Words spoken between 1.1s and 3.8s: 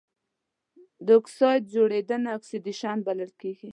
اکسايډ جوړیدنه اکسیدیشن بلل کیږي.